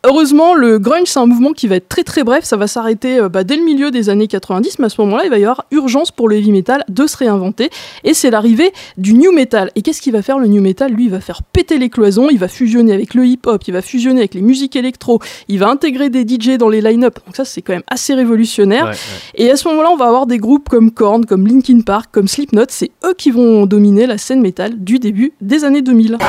Heureusement, 0.08 0.54
le 0.54 0.78
grunge, 0.78 1.08
c'est 1.08 1.18
un 1.18 1.26
mouvement 1.26 1.52
qui 1.52 1.68
va 1.68 1.78
être 1.78 1.90
très 1.90 2.04
très 2.04 2.24
bref, 2.24 2.44
ça 2.44 2.58
va 2.58 2.68
s'arrêter 2.68 3.20
euh, 3.20 3.28
bah, 3.28 3.44
dès 3.44 3.56
le 3.56 3.64
milieu 3.64 3.90
des 3.90 4.10
années 4.10 4.28
90, 4.28 4.78
mais 4.78 4.86
à 4.86 4.90
ce 4.90 5.02
moment-là, 5.02 5.24
il 5.26 5.32
va 5.32 5.40
y 5.40 5.42
avoir 5.42 5.66
urgence 5.72 6.12
pour 6.12 6.30
le 6.30 6.36
heavy 6.36 6.52
metal 6.52 6.84
de 6.90 7.08
se 7.08 7.18
réinventer, 7.18 7.72
et 8.04 8.14
c'est 8.14 8.30
l'arrivée 8.30 8.72
du 8.98 9.16
new 9.16 9.32
metal. 9.32 9.72
Et 9.74 9.82
qu'est-ce 9.82 10.04
qu'il 10.04 10.14
va 10.14 10.22
faire 10.22 10.38
le 10.38 10.46
new 10.46 10.62
metal? 10.62 10.92
Lui, 10.92 11.06
il 11.06 11.10
va 11.10 11.22
faire 11.22 11.42
péter 11.42 11.80
les 11.80 11.90
cloisons, 11.90 12.30
il 12.30 12.38
va 12.38 12.48
fusionner 12.48 12.94
avec 12.94 13.16
le 13.16 13.26
hip-hop, 13.26 13.64
il 13.68 13.74
va 13.74 13.82
fusionner 13.82 14.20
avec 14.20 14.36
les 14.36 14.42
musiques 14.42 14.76
électro, 14.76 15.20
il 15.48 15.58
va 15.58 15.70
intégrer 15.70 16.12
des 16.12 16.22
DJ 16.22 16.60
dans 16.60 16.70
les 16.70 16.82
line-up, 16.82 17.18
donc 17.26 17.36
ça 17.36 17.44
c'est 17.44 17.64
quand 17.64 17.74
même 17.74 17.84
assez 17.88 18.14
révolutionnaire. 18.14 18.92
Et 19.34 19.50
à 19.50 19.58
ce 19.58 19.68
moment-là, 19.70 19.90
on 19.92 19.98
va 19.98 20.06
avoir 20.06 20.28
des 20.28 20.38
groupes 20.38 20.70
comme 20.70 20.92
Korn, 20.92 21.26
comme 21.26 21.48
Linkin 21.48 21.82
Park, 21.82 22.10
comme 22.12 22.28
Slipknot, 22.28 22.66
c'est 22.70 22.92
eux 23.06 23.16
qui 23.18 23.32
vont 23.32 23.66
dominer 23.66 24.06
la 24.06 24.20
scène 24.20 24.42
metal 24.42 24.78
du 24.78 25.00
début 25.00 25.34
des 25.42 25.64
années 25.64 25.82
2000. 25.82 26.20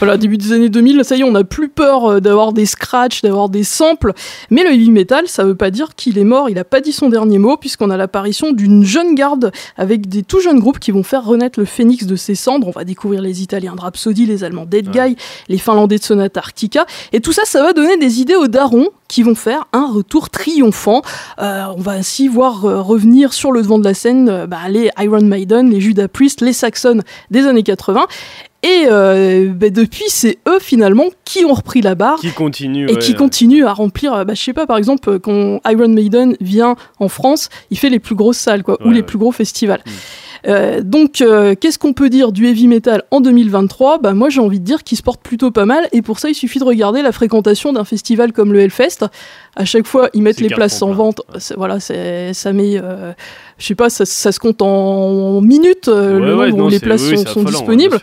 Voilà, 0.00 0.16
début 0.16 0.38
des 0.38 0.52
années 0.52 0.68
2000, 0.68 1.04
ça 1.04 1.16
y 1.16 1.22
est, 1.22 1.24
on 1.24 1.32
n'a 1.32 1.42
plus 1.42 1.68
peur 1.68 2.04
euh, 2.04 2.20
d'avoir 2.20 2.52
des 2.52 2.66
scratchs, 2.66 3.20
d'avoir 3.20 3.48
des 3.48 3.64
samples. 3.64 4.12
Mais 4.48 4.62
le 4.62 4.70
heavy 4.70 4.90
metal, 4.90 5.26
ça 5.26 5.44
veut 5.44 5.56
pas 5.56 5.72
dire 5.72 5.96
qu'il 5.96 6.18
est 6.18 6.24
mort, 6.24 6.48
il 6.48 6.54
n'a 6.54 6.62
pas 6.62 6.80
dit 6.80 6.92
son 6.92 7.08
dernier 7.08 7.38
mot, 7.38 7.56
puisqu'on 7.56 7.90
a 7.90 7.96
l'apparition 7.96 8.52
d'une 8.52 8.84
jeune 8.84 9.16
garde 9.16 9.50
avec 9.76 10.08
des 10.08 10.22
tout 10.22 10.38
jeunes 10.38 10.60
groupes 10.60 10.78
qui 10.78 10.92
vont 10.92 11.02
faire 11.02 11.24
renaître 11.24 11.58
le 11.58 11.64
phénix 11.64 12.06
de 12.06 12.14
ses 12.14 12.36
cendres. 12.36 12.68
On 12.68 12.70
va 12.70 12.84
découvrir 12.84 13.22
les 13.22 13.42
Italiens 13.42 13.74
de 13.74 13.80
Rhapsody, 13.80 14.24
les 14.24 14.44
Allemands 14.44 14.66
Dead 14.66 14.88
Guy, 14.88 15.16
les 15.48 15.58
Finlandais 15.58 15.98
de 15.98 16.04
Sonata 16.04 16.38
Arctica. 16.38 16.86
Et 17.12 17.20
tout 17.20 17.32
ça, 17.32 17.42
ça 17.44 17.60
va 17.60 17.72
donner 17.72 17.96
des 17.96 18.20
idées 18.20 18.36
aux 18.36 18.46
darons 18.46 18.90
qui 19.08 19.22
vont 19.22 19.34
faire 19.34 19.66
un 19.72 19.86
retour 19.86 20.30
triomphant. 20.30 21.02
Euh, 21.40 21.64
on 21.76 21.80
va 21.80 21.92
ainsi 21.92 22.28
voir 22.28 22.64
euh, 22.64 22.82
revenir 22.82 23.32
sur 23.32 23.52
le 23.52 23.62
devant 23.62 23.78
de 23.78 23.84
la 23.84 23.94
scène 23.94 24.46
bah, 24.46 24.68
les 24.68 24.90
Iron 24.98 25.22
Maiden, 25.22 25.70
les 25.70 25.80
Judas 25.80 26.08
Priest, 26.08 26.40
les 26.40 26.52
Saxons 26.52 27.00
des 27.30 27.46
années 27.46 27.62
80. 27.62 28.06
Et 28.64 28.86
euh, 28.90 29.52
bah, 29.54 29.70
depuis, 29.70 30.04
c'est 30.08 30.38
eux 30.48 30.58
finalement 30.60 31.06
qui 31.24 31.44
ont 31.44 31.54
repris 31.54 31.80
la 31.80 31.94
barre. 31.94 32.18
Qui 32.18 32.32
continuent. 32.32 32.90
Et 32.90 32.96
qui 32.96 33.14
continuent 33.14 33.64
à 33.64 33.72
remplir. 33.72 34.12
Euh, 34.12 34.24
bah, 34.24 34.34
je 34.34 34.42
sais 34.42 34.52
pas, 34.52 34.66
par 34.66 34.76
exemple, 34.76 35.20
quand 35.20 35.60
Iron 35.68 35.88
Maiden 35.88 36.36
vient 36.40 36.74
en 36.98 37.08
France, 37.08 37.50
il 37.70 37.78
fait 37.78 37.88
les 37.88 38.00
plus 38.00 38.16
grosses 38.16 38.38
salles, 38.38 38.64
quoi, 38.64 38.76
ou 38.84 38.90
les 38.90 39.04
plus 39.04 39.18
gros 39.18 39.30
festivals. 39.30 39.82
Mm. 39.86 39.90
Euh, 40.46 40.82
donc, 40.82 41.20
euh, 41.20 41.54
qu'est-ce 41.54 41.78
qu'on 41.78 41.92
peut 41.92 42.10
dire 42.10 42.32
du 42.32 42.46
heavy 42.46 42.68
metal 42.68 43.02
en 43.10 43.20
2023 43.20 43.98
Bah 43.98 44.14
moi, 44.14 44.28
j'ai 44.28 44.40
envie 44.40 44.60
de 44.60 44.64
dire 44.64 44.84
qu'il 44.84 44.96
se 44.96 45.02
porte 45.02 45.20
plutôt 45.20 45.50
pas 45.50 45.66
mal. 45.66 45.88
Et 45.92 46.02
pour 46.02 46.18
ça, 46.18 46.28
il 46.28 46.34
suffit 46.34 46.58
de 46.58 46.64
regarder 46.64 47.02
la 47.02 47.12
fréquentation 47.12 47.72
d'un 47.72 47.84
festival 47.84 48.32
comme 48.32 48.52
le 48.52 48.60
Hellfest. 48.60 49.06
À 49.56 49.64
chaque 49.64 49.86
fois, 49.86 50.10
ils 50.14 50.22
mettent 50.22 50.40
les 50.40 50.48
places 50.48 50.80
en 50.82 50.92
vente. 50.92 51.22
Voilà, 51.56 51.80
ça 51.80 52.52
met 52.52 52.80
je 53.58 53.66
sais 53.66 53.74
pas, 53.74 53.90
ça, 53.90 54.04
se 54.06 54.38
compte 54.38 54.62
en 54.62 55.40
minutes 55.40 55.88
euh, 55.88 56.18
le 56.20 56.34
nombre 56.50 56.66
où 56.66 56.68
les 56.68 56.78
places 56.78 57.02
sont, 57.26 57.42
disponibles. 57.42 57.98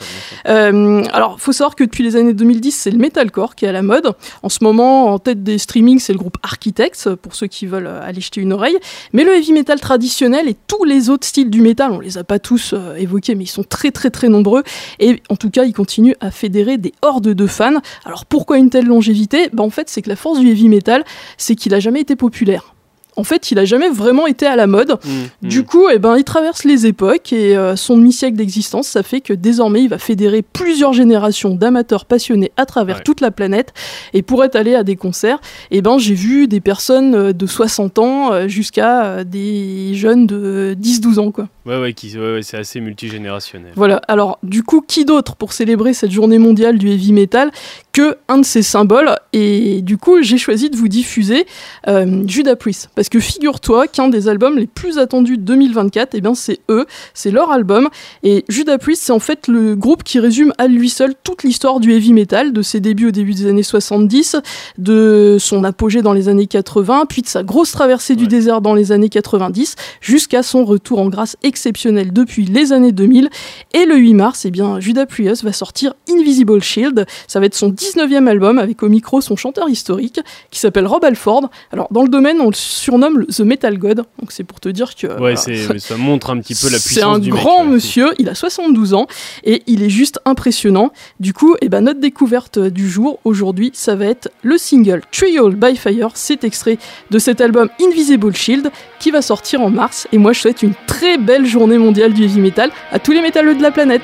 Euh, 0.47 1.03
alors, 1.13 1.39
faut 1.39 1.53
savoir 1.53 1.75
que 1.75 1.85
depuis 1.85 2.03
les 2.03 2.17
années 2.17 2.33
2010, 2.33 2.71
c'est 2.71 2.91
le 2.91 2.97
metalcore 2.97 3.55
qui 3.55 3.65
est 3.65 3.69
à 3.69 3.71
la 3.71 3.81
mode. 3.81 4.11
En 4.43 4.49
ce 4.49 4.63
moment, 4.63 5.13
en 5.13 5.19
tête 5.19 5.43
des 5.43 5.57
streamings, 5.57 5.99
c'est 5.99 6.11
le 6.11 6.19
groupe 6.19 6.37
Architects, 6.43 7.09
pour 7.21 7.35
ceux 7.35 7.47
qui 7.47 7.65
veulent 7.67 7.87
aller 7.87 8.19
jeter 8.19 8.41
une 8.41 8.51
oreille. 8.51 8.77
Mais 9.13 9.23
le 9.23 9.33
heavy 9.33 9.53
metal 9.53 9.79
traditionnel 9.79 10.49
et 10.49 10.57
tous 10.67 10.83
les 10.83 11.09
autres 11.09 11.25
styles 11.25 11.49
du 11.49 11.61
metal, 11.61 11.91
on 11.91 12.01
les 12.01 12.17
a 12.17 12.25
pas 12.25 12.39
tous 12.39 12.73
euh, 12.73 12.95
évoqués, 12.95 13.35
mais 13.35 13.45
ils 13.45 13.47
sont 13.47 13.63
très 13.63 13.91
très 13.91 14.09
très 14.09 14.27
nombreux. 14.27 14.63
Et 14.99 15.21
en 15.29 15.37
tout 15.37 15.49
cas, 15.49 15.63
ils 15.63 15.73
continuent 15.73 16.15
à 16.19 16.31
fédérer 16.31 16.77
des 16.77 16.93
hordes 17.01 17.29
de 17.29 17.47
fans. 17.47 17.81
Alors, 18.03 18.25
pourquoi 18.25 18.57
une 18.57 18.69
telle 18.69 18.87
longévité? 18.87 19.49
Bah, 19.53 19.63
En 19.63 19.69
fait, 19.69 19.89
c'est 19.89 20.01
que 20.01 20.09
la 20.09 20.17
force 20.17 20.39
du 20.39 20.49
heavy 20.49 20.67
metal, 20.67 21.05
c'est 21.37 21.55
qu'il 21.55 21.73
a 21.73 21.79
jamais 21.79 22.01
été 22.01 22.17
populaire 22.17 22.74
en 23.15 23.23
fait, 23.23 23.51
il 23.51 23.59
a 23.59 23.65
jamais 23.65 23.89
vraiment 23.89 24.27
été 24.27 24.45
à 24.45 24.55
la 24.55 24.67
mode. 24.67 24.91
Mmh, 25.03 25.47
du 25.47 25.59
mmh. 25.59 25.63
coup, 25.63 25.87
eh 25.91 25.99
ben, 25.99 26.17
il 26.17 26.23
traverse 26.23 26.63
les 26.63 26.85
époques 26.85 27.31
et 27.33 27.55
euh, 27.57 27.75
son 27.75 27.97
demi-siècle 27.97 28.37
d'existence, 28.37 28.87
ça 28.87 29.03
fait 29.03 29.21
que 29.21 29.33
désormais, 29.33 29.83
il 29.83 29.89
va 29.89 29.97
fédérer 29.97 30.41
plusieurs 30.41 30.93
générations 30.93 31.55
d'amateurs 31.55 32.05
passionnés 32.05 32.51
à 32.57 32.65
travers 32.65 33.03
toute 33.03 33.21
la 33.21 33.31
planète. 33.31 33.73
Et 34.13 34.21
pour 34.21 34.43
être 34.43 34.55
allé 34.55 34.75
à 34.75 34.83
des 34.83 34.95
concerts, 34.95 35.39
eh 35.71 35.81
ben, 35.81 35.97
j'ai 35.97 36.15
vu 36.15 36.47
des 36.47 36.61
personnes 36.61 37.15
euh, 37.15 37.33
de 37.33 37.45
60 37.45 37.99
ans 37.99 38.33
euh, 38.33 38.47
jusqu'à 38.47 39.23
des 39.23 39.93
jeunes 39.93 40.27
de 40.27 40.75
10-12 40.79 41.19
ans, 41.19 41.31
quoi. 41.31 41.47
Ouais, 41.65 41.77
ouais, 41.77 41.93
ouais, 42.15 42.41
c'est 42.43 42.57
assez 42.57 42.79
multigénérationnel. 42.79 43.71
Voilà. 43.75 43.99
Alors, 44.07 44.37
du 44.43 44.61
coup, 44.61 44.81
qui 44.81 45.03
d'autre 45.03 45.35
pour 45.35 45.51
célébrer 45.51 45.93
cette 45.95 46.11
journée 46.11 46.37
mondiale 46.37 46.77
du 46.77 46.89
heavy 46.89 47.11
metal 47.11 47.51
que 47.91 48.17
un 48.27 48.37
de 48.37 48.45
ces 48.45 48.61
symboles? 48.61 49.15
Et 49.33 49.81
du 49.81 49.97
coup, 49.97 50.21
j'ai 50.21 50.37
choisi 50.37 50.69
de 50.69 50.77
vous 50.77 50.87
diffuser 50.87 51.47
Judas 51.87 52.55
Priest. 52.55 52.89
Parce 52.93 53.09
que 53.09 53.19
figure-toi 53.19 53.87
qu'un 53.87 54.09
des 54.09 54.29
albums 54.29 54.59
les 54.59 54.67
plus 54.67 54.99
attendus 54.99 55.37
de 55.37 55.41
2024, 55.41 56.13
et 56.13 56.17
eh 56.17 56.21
bien 56.21 56.35
c'est 56.35 56.59
eux, 56.69 56.85
c'est 57.15 57.31
leur 57.31 57.51
album. 57.51 57.89
Et 58.21 58.45
Judas 58.47 58.77
Priest, 58.77 59.01
c'est 59.03 59.11
en 59.11 59.19
fait 59.19 59.47
le 59.47 59.75
groupe 59.75 60.03
qui 60.03 60.19
résume 60.19 60.53
à 60.59 60.67
lui 60.67 60.89
seul 60.89 61.15
toute 61.23 61.41
l'histoire 61.41 61.79
du 61.79 61.93
heavy 61.93 62.13
metal, 62.13 62.53
de 62.53 62.61
ses 62.61 62.79
débuts 62.79 63.07
au 63.07 63.11
début 63.11 63.33
des 63.33 63.47
années 63.47 63.63
70, 63.63 64.35
de 64.77 65.37
son 65.39 65.63
apogée 65.63 66.03
dans 66.03 66.13
les 66.13 66.29
années 66.29 66.47
80, 66.47 67.05
puis 67.09 67.23
de 67.23 67.27
sa 67.27 67.41
grosse 67.41 67.71
traversée 67.71 68.15
du 68.15 68.27
désert 68.27 68.61
dans 68.61 68.75
les 68.75 68.91
années 68.91 69.09
90, 69.09 69.75
jusqu'à 69.99 70.43
son 70.43 70.63
retour 70.63 70.99
en 70.99 71.09
grâce 71.09 71.37
exceptionnel 71.55 72.11
depuis 72.11 72.43
les 72.43 72.73
années 72.73 72.91
2000. 72.91 73.29
Et 73.73 73.85
le 73.85 73.95
8 73.95 74.13
mars, 74.13 74.43
et 74.43 74.49
eh 74.49 74.51
bien 74.51 74.81
Judas 74.81 75.05
Priest 75.05 75.43
va 75.45 75.53
sortir 75.53 75.93
Invisible 76.09 76.61
Shield. 76.61 77.05
Ça 77.27 77.39
va 77.39 77.45
être 77.45 77.55
son 77.55 77.71
19e 77.71 78.27
album 78.27 78.59
avec 78.59 78.83
au 78.83 78.89
micro 78.89 79.21
son 79.21 79.37
chanteur 79.37 79.69
historique 79.69 80.19
qui 80.51 80.59
s'appelle 80.59 80.85
Rob 80.85 81.05
Alford. 81.05 81.49
Alors 81.71 81.87
dans 81.91 82.03
le 82.03 82.09
domaine, 82.09 82.41
on 82.41 82.49
le 82.49 82.55
sur 82.55 82.95
surnomme 82.95 83.25
The 83.27 83.39
Metal 83.39 83.77
God. 83.77 84.03
Donc 84.19 84.31
c'est 84.31 84.43
pour 84.43 84.59
te 84.59 84.67
dire 84.67 84.95
que. 84.95 85.07
Ouais, 85.19 85.35
ça 85.37 85.97
montre 85.97 86.29
un 86.29 86.39
petit 86.39 86.55
peu 86.55 86.69
la 86.69 86.77
puissance 86.77 86.93
C'est 86.93 87.03
un 87.03 87.19
grand 87.19 87.63
monsieur, 87.63 88.09
il 88.19 88.27
a 88.27 88.35
72 88.35 88.93
ans 88.93 89.07
et 89.45 89.63
il 89.67 89.81
est 89.81 89.89
juste 89.89 90.19
impressionnant. 90.25 90.91
Du 91.21 91.33
coup, 91.33 91.55
et 91.55 91.65
eh 91.65 91.69
ben, 91.69 91.81
notre 91.81 92.01
découverte 92.01 92.59
du 92.59 92.89
jour 92.89 93.19
aujourd'hui, 93.23 93.71
ça 93.73 93.95
va 93.95 94.05
être 94.07 94.29
le 94.43 94.57
single 94.57 95.01
Trial 95.11 95.55
by 95.55 95.77
Fire. 95.77 96.11
C'est 96.15 96.43
extrait 96.43 96.77
de 97.11 97.19
cet 97.19 97.39
album 97.39 97.69
Invisible 97.81 98.35
Shield 98.35 98.71
qui 98.99 99.11
va 99.11 99.21
sortir 99.21 99.61
en 99.61 99.69
mars. 99.69 100.07
Et 100.11 100.17
moi, 100.17 100.33
je 100.33 100.41
souhaite 100.41 100.61
une 100.61 100.73
très 100.87 101.17
belle 101.17 101.45
journée 101.45 101.77
mondiale 101.77 102.13
du 102.13 102.23
heavy 102.23 102.39
metal 102.39 102.71
à 102.91 102.99
tous 102.99 103.11
les 103.11 103.21
métalleux 103.21 103.55
de 103.55 103.61
la 103.61 103.71
planète. 103.71 104.03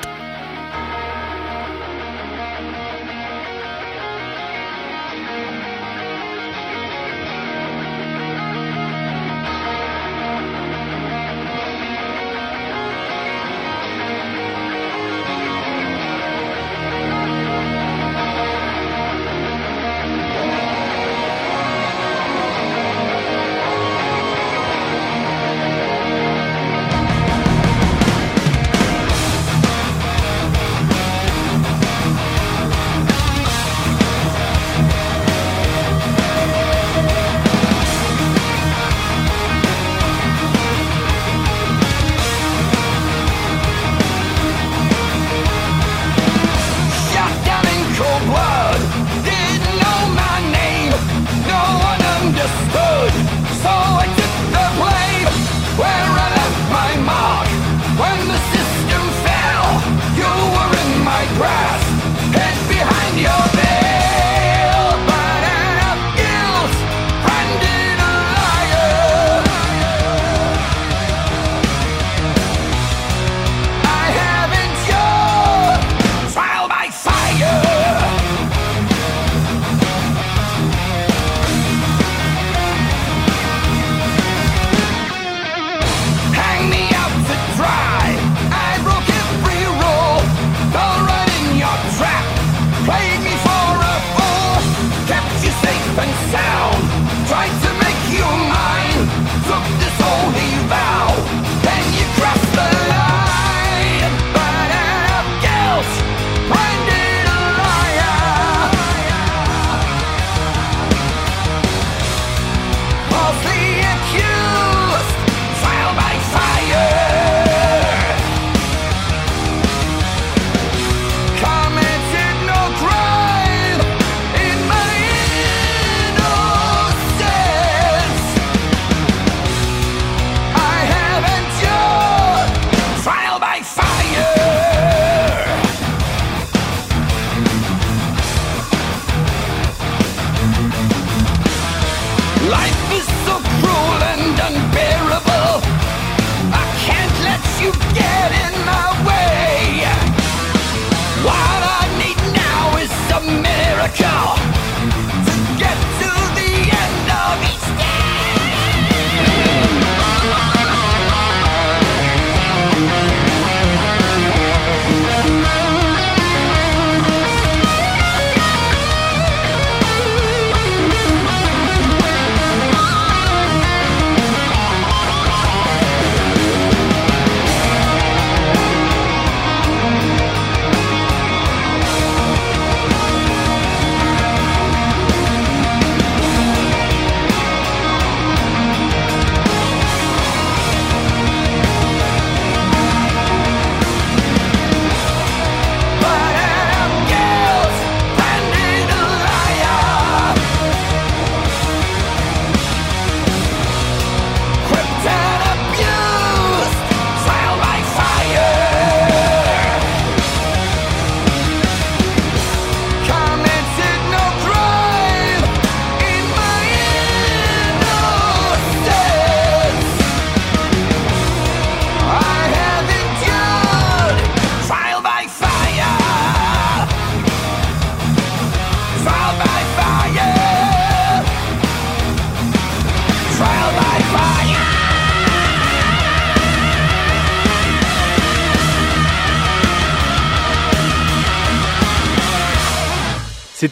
go! 153.98 154.51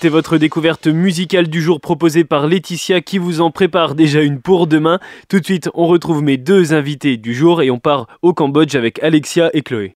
C'était 0.00 0.08
votre 0.08 0.38
découverte 0.38 0.86
musicale 0.86 1.48
du 1.48 1.60
jour 1.60 1.78
proposée 1.78 2.24
par 2.24 2.46
Laetitia 2.46 3.02
qui 3.02 3.18
vous 3.18 3.42
en 3.42 3.50
prépare 3.50 3.94
déjà 3.94 4.22
une 4.22 4.40
pour 4.40 4.66
demain. 4.66 4.98
Tout 5.28 5.40
de 5.40 5.44
suite, 5.44 5.68
on 5.74 5.86
retrouve 5.86 6.22
mes 6.22 6.38
deux 6.38 6.72
invités 6.72 7.18
du 7.18 7.34
jour 7.34 7.60
et 7.60 7.70
on 7.70 7.78
part 7.78 8.06
au 8.22 8.32
Cambodge 8.32 8.74
avec 8.76 9.02
Alexia 9.02 9.50
et 9.52 9.60
Chloé. 9.60 9.88